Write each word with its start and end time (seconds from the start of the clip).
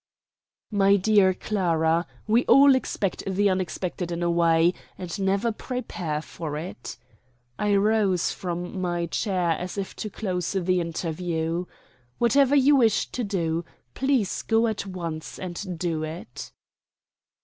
"My 0.71 0.95
dear 0.95 1.31
Clara, 1.35 2.07
we 2.25 2.43
all 2.45 2.73
expect 2.73 3.21
the 3.27 3.51
unexpected 3.51 4.11
in 4.11 4.23
a 4.23 4.31
way, 4.31 4.73
and 4.97 5.19
never 5.19 5.51
prepare 5.51 6.23
for 6.23 6.57
it." 6.57 6.97
I 7.59 7.75
rose 7.75 8.31
from 8.31 8.81
my 8.81 9.05
chair 9.05 9.49
as 9.51 9.77
if 9.77 9.95
to 9.97 10.09
close 10.09 10.53
the 10.53 10.81
interview. 10.81 11.65
"Whatever 12.17 12.55
you 12.55 12.75
wish 12.75 13.09
to 13.11 13.23
do, 13.23 13.63
please 13.93 14.41
go 14.41 14.65
at 14.65 14.87
once 14.87 15.37
and 15.37 15.77
do 15.77 16.01
it." 16.01 16.51